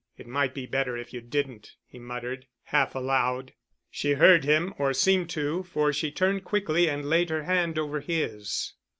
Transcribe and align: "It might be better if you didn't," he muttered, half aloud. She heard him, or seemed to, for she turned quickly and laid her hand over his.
"It 0.17 0.25
might 0.25 0.55
be 0.55 0.65
better 0.65 0.97
if 0.97 1.13
you 1.13 1.21
didn't," 1.21 1.75
he 1.85 1.99
muttered, 1.99 2.47
half 2.63 2.95
aloud. 2.95 3.53
She 3.91 4.13
heard 4.13 4.43
him, 4.45 4.73
or 4.79 4.93
seemed 4.95 5.29
to, 5.29 5.61
for 5.61 5.93
she 5.93 6.11
turned 6.11 6.43
quickly 6.43 6.89
and 6.89 7.05
laid 7.05 7.29
her 7.29 7.43
hand 7.43 7.77
over 7.77 7.99
his. 7.99 8.73